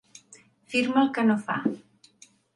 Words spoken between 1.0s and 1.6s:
el que no fa.